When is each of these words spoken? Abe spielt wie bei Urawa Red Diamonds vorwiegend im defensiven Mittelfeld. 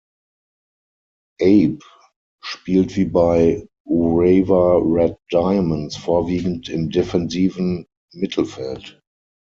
Abe 1.41 1.83
spielt 2.43 2.95
wie 2.95 3.05
bei 3.05 3.67
Urawa 3.85 4.79
Red 4.83 5.19
Diamonds 5.31 5.95
vorwiegend 5.95 6.69
im 6.69 6.89
defensiven 6.89 7.85
Mittelfeld. 8.11 8.99